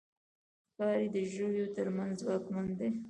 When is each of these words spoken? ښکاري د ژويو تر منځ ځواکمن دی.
ښکاري 0.69 1.07
د 1.15 1.17
ژويو 1.33 1.65
تر 1.75 1.87
منځ 1.97 2.13
ځواکمن 2.21 2.67
دی. 2.79 2.89